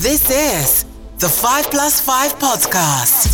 [0.00, 0.84] This is
[1.18, 3.27] the 5 Plus 5 Podcast.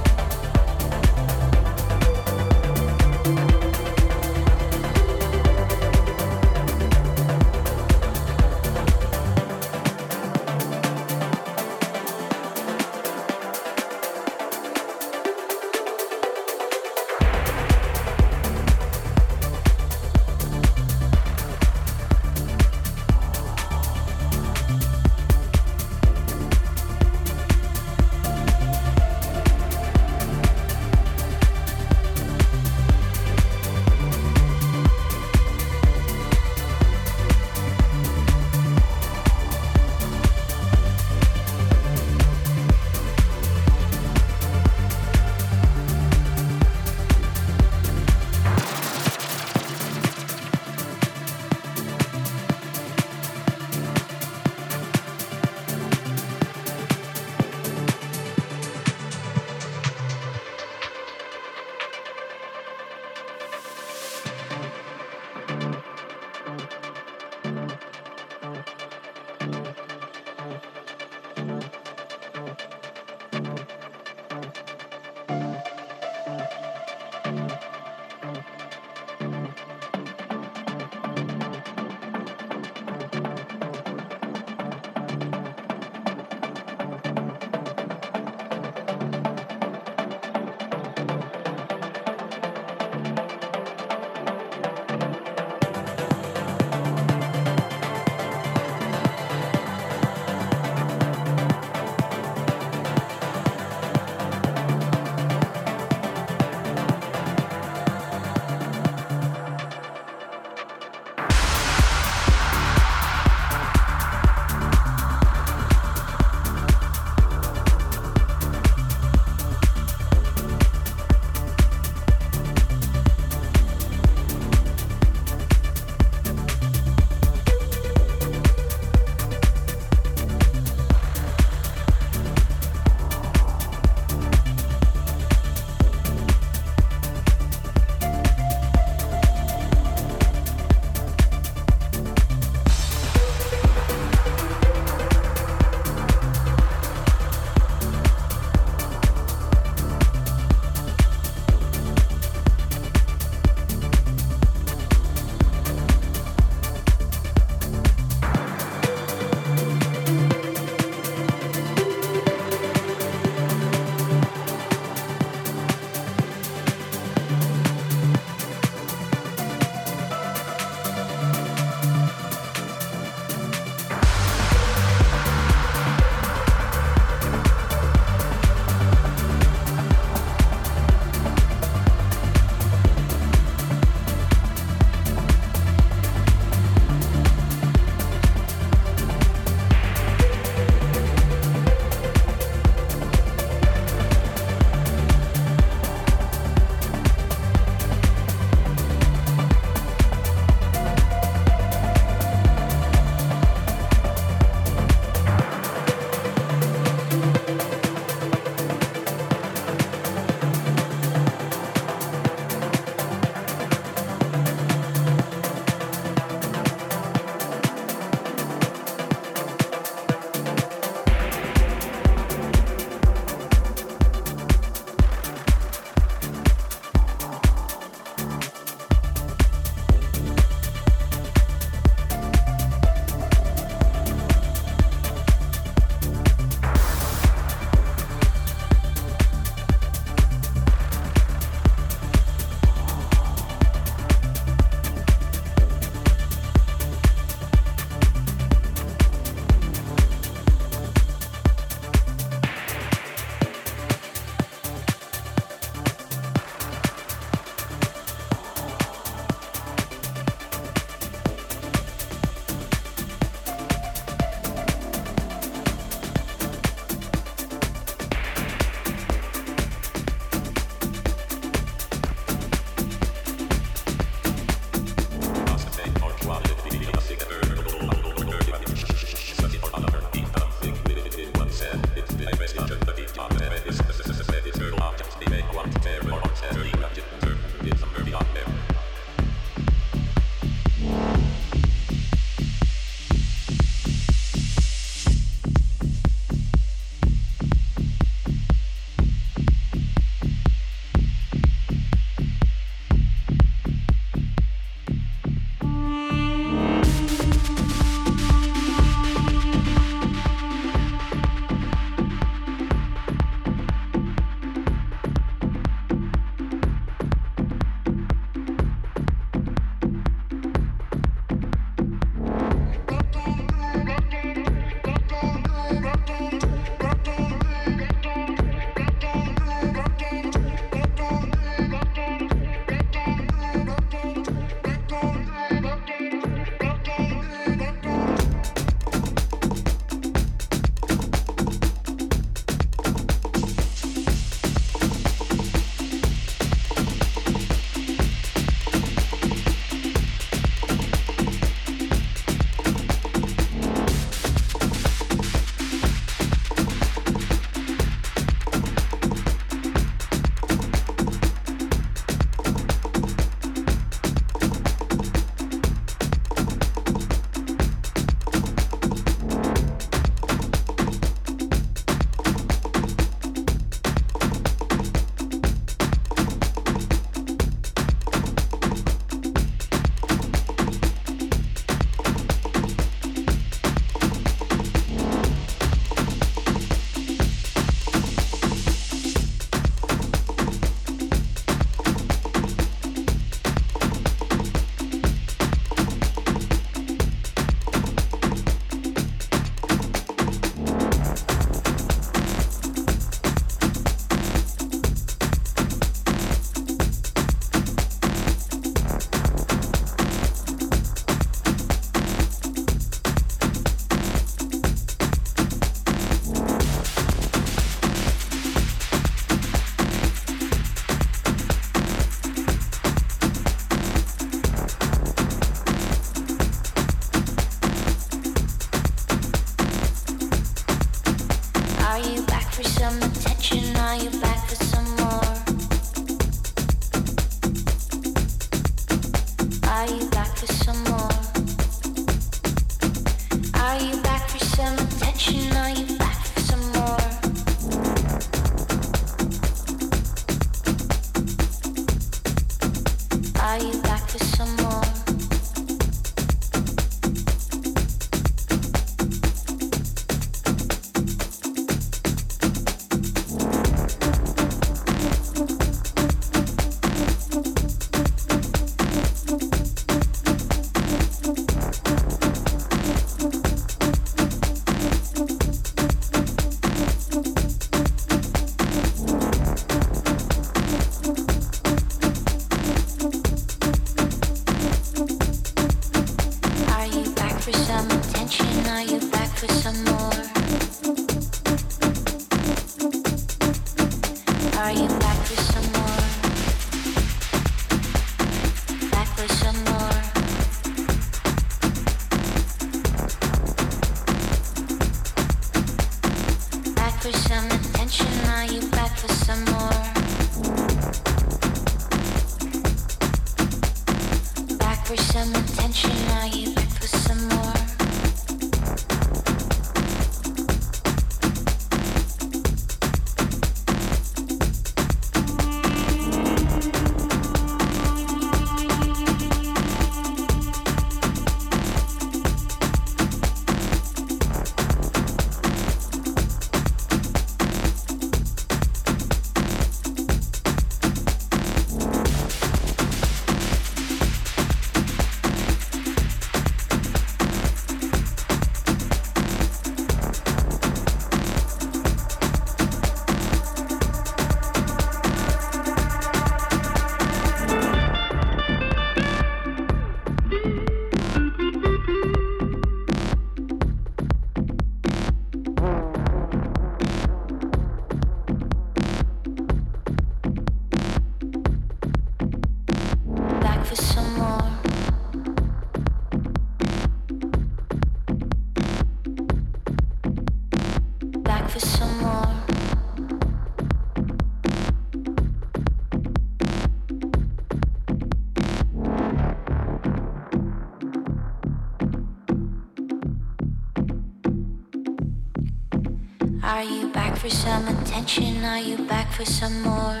[597.54, 598.44] Some attention?
[598.44, 600.00] Are you back for some more?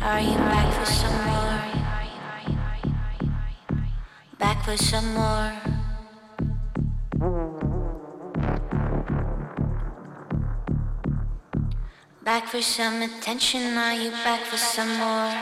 [0.00, 1.58] Are you back for some more?
[4.38, 5.52] Back for some more.
[12.22, 15.32] Back for some attention, are you back for some more?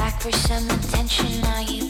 [0.00, 1.81] Back for some attention, are you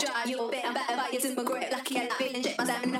[0.00, 1.70] Drive your bit, I'm better, but you didn't regret.
[1.70, 2.91] Lucky I feeling shit myself.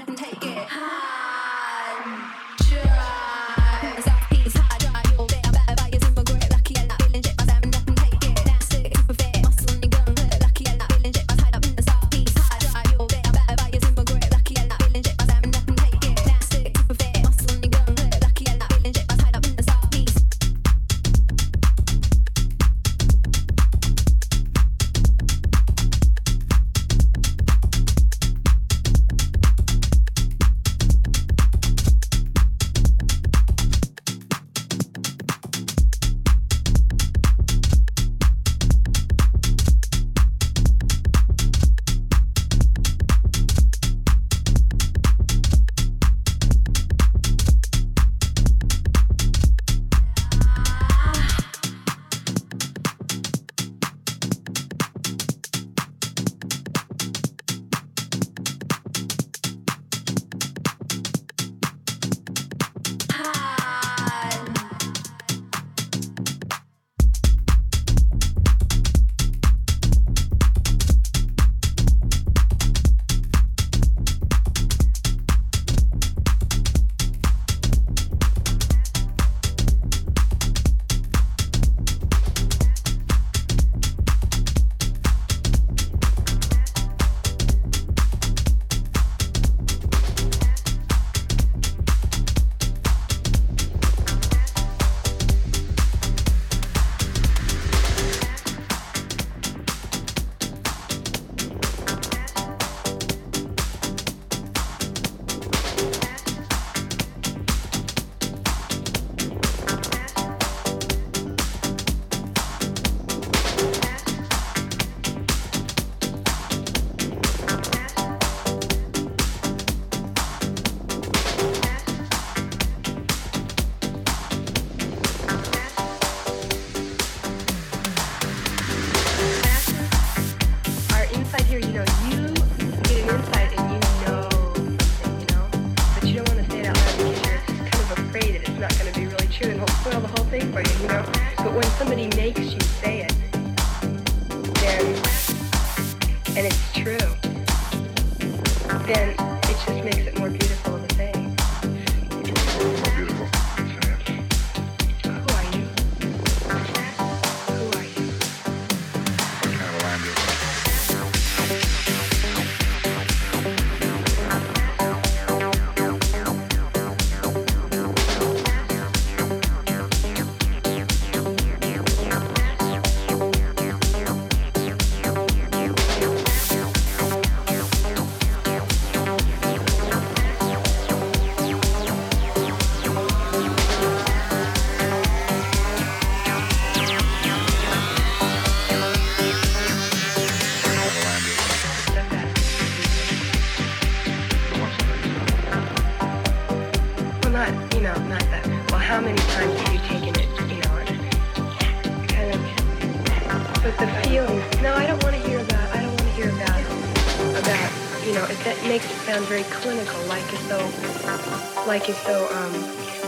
[211.73, 212.53] like as though, um,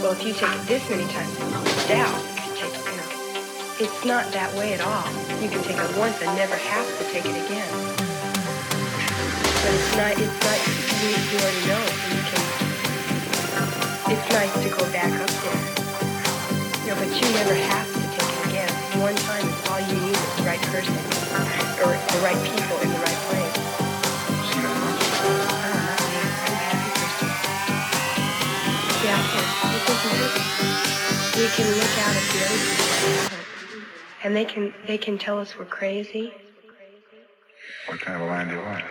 [0.01, 2.17] well, if you take it this many times, it's down.
[2.57, 3.09] Take, you know,
[3.77, 5.05] it's not that way at all.
[5.45, 7.69] You can take it once and never have to take it again.
[9.61, 10.57] But it's not, it's not,
[10.97, 11.93] you, you already know it.
[12.09, 12.41] You can,
[14.17, 15.61] it's nice to go back up there.
[16.89, 18.73] You know, but you never have to take it again.
[19.05, 20.97] One time is all you need is the right person
[21.85, 23.54] or the right people in the right place.
[31.55, 33.87] can look out at the ocean,
[34.25, 36.35] and they can they can tell us we're crazy.
[37.87, 38.85] What kind of a line do you want?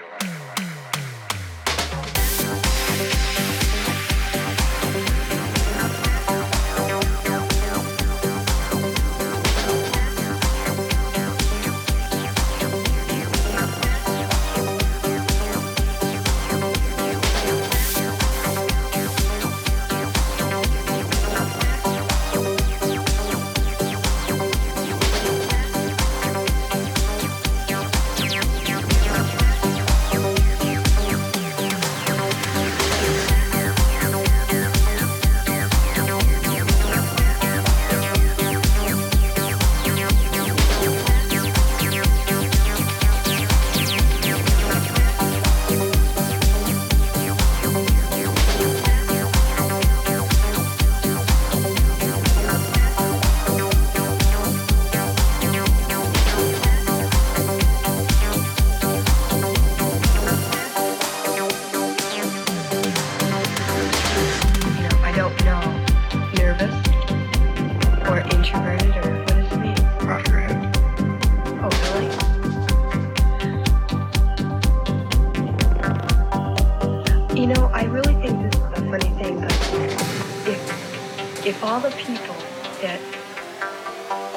[81.61, 82.35] All the people
[82.81, 82.99] that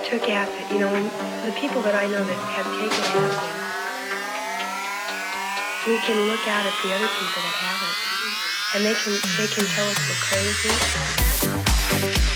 [0.05, 0.93] took acid, you know,
[1.47, 3.53] the people that I know that have taken acid,
[5.87, 7.97] we can look out at the other people that haven't,
[8.75, 10.21] and they can they can tell us we're
[12.21, 12.36] crazy.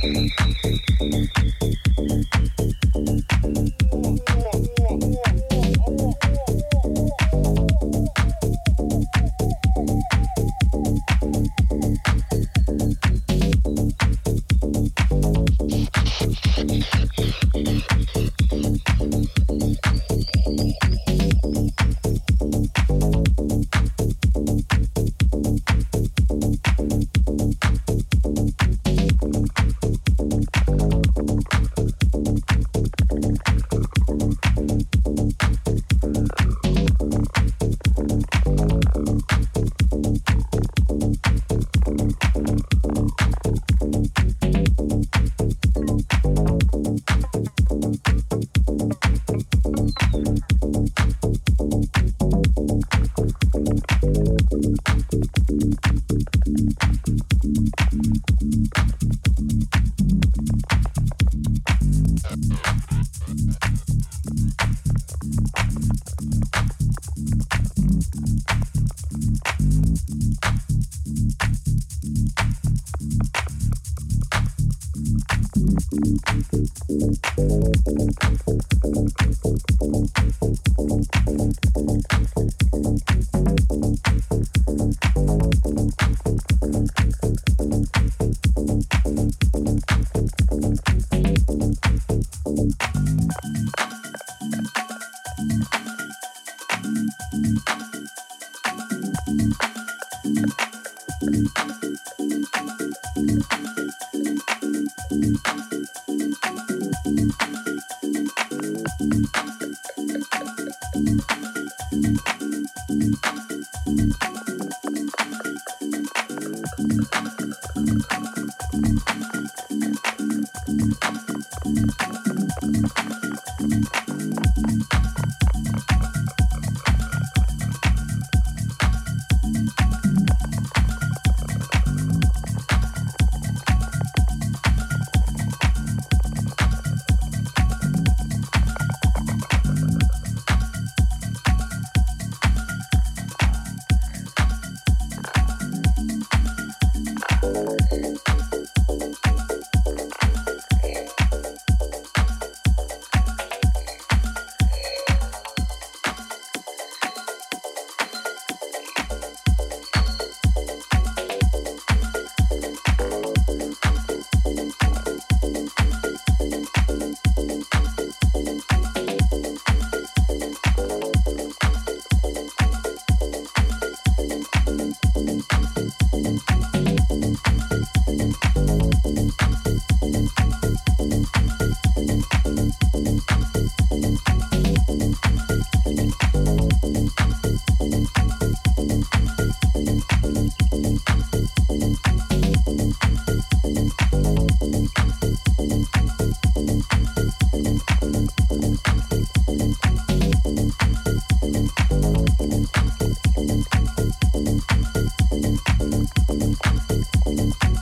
[0.00, 0.32] Thank
[2.60, 2.67] you.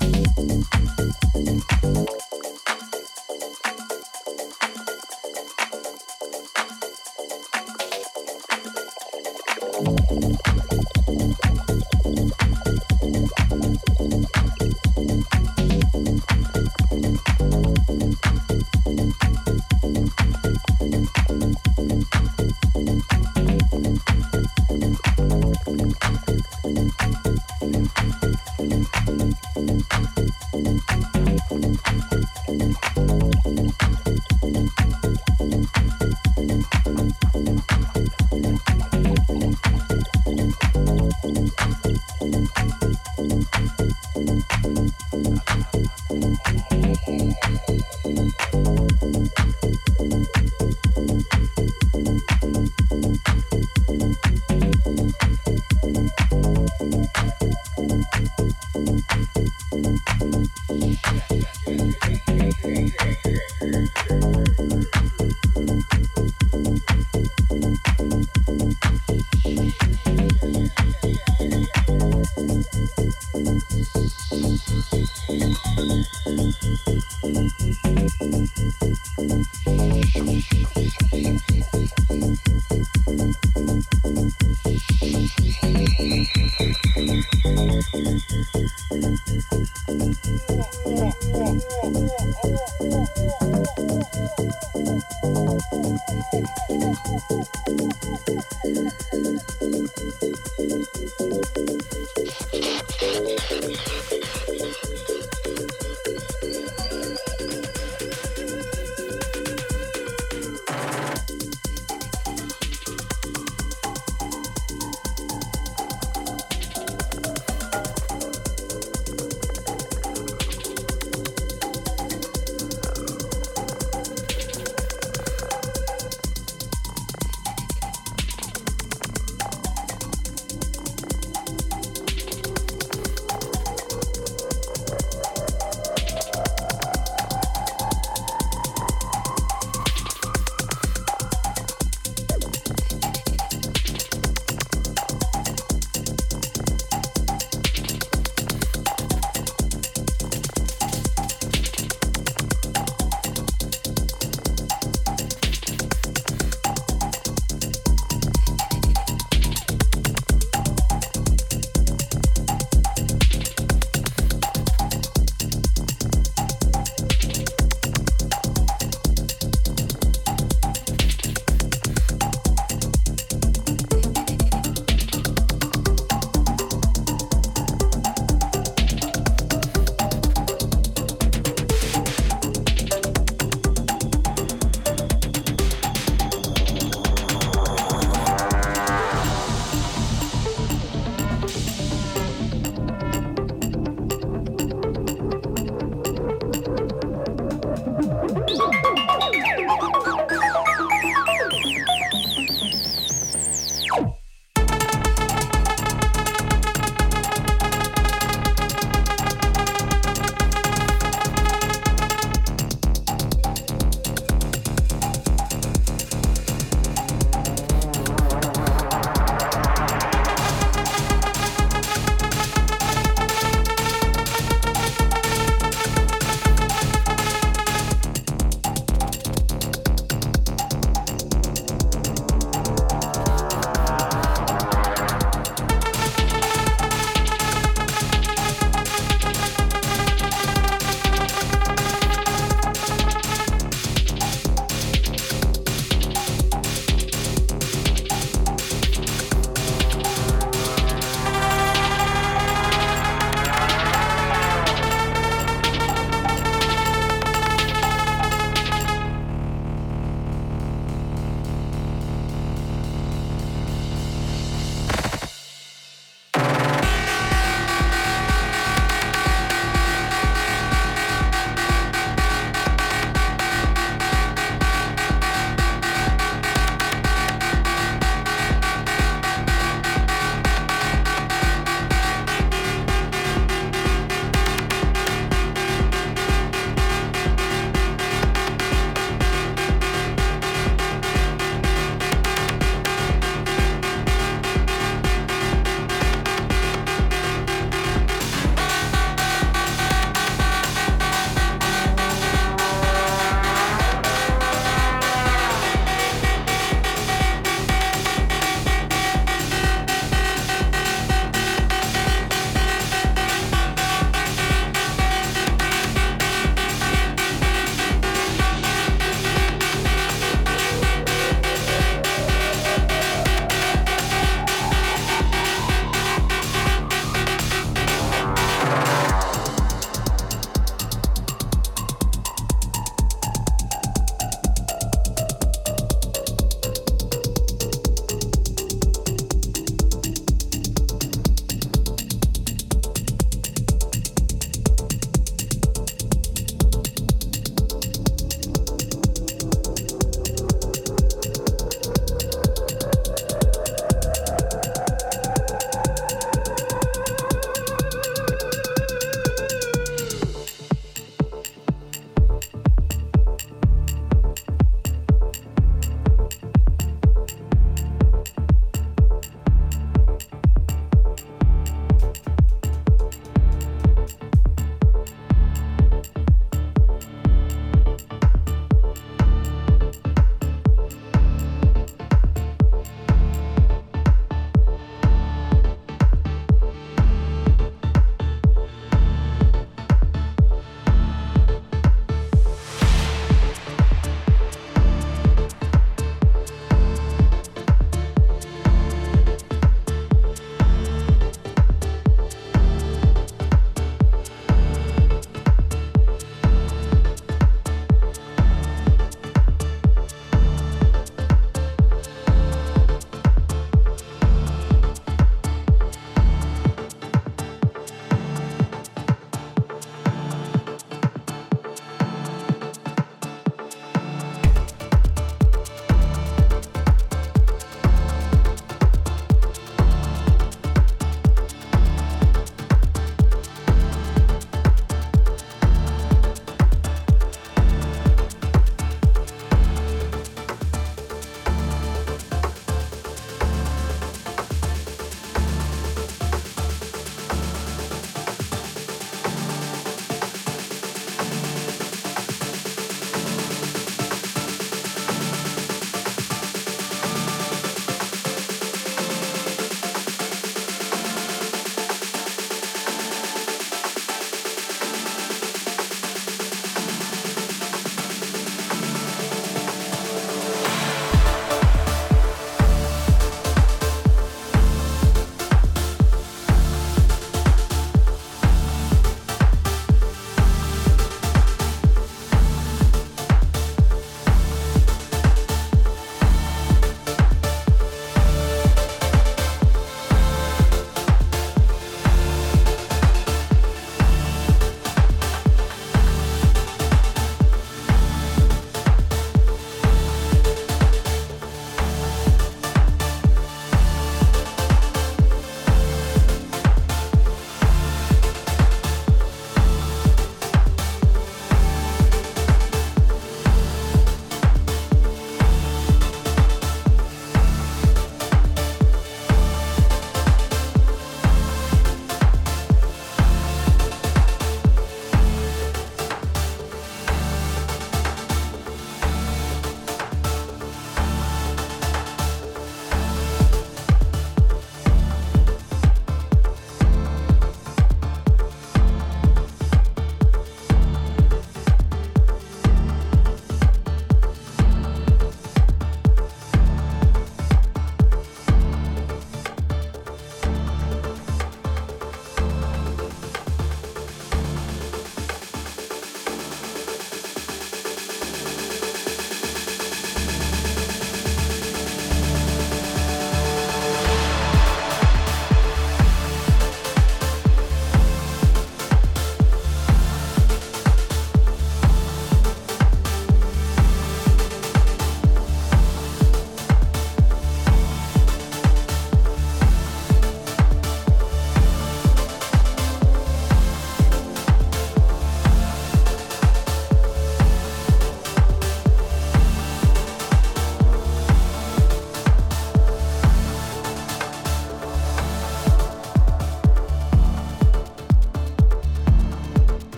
[0.00, 0.26] thank
[1.82, 2.31] you